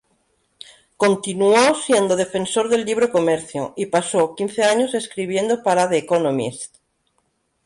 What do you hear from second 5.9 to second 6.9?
Economist".